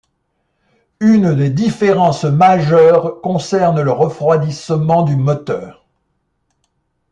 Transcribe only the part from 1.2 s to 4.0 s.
des différences majeures concerne le